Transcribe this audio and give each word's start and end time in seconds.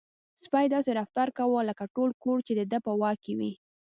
سپی 0.43 0.65
داسې 0.75 0.91
رفتار 0.99 1.29
کاوه 1.37 1.59
لکه 1.69 1.83
ټول 1.95 2.09
کور 2.23 2.37
چې 2.47 2.53
د 2.55 2.61
ده 2.71 2.77
په 2.85 2.91
واک 3.01 3.17
کې 3.25 3.33
وي. 3.39 3.51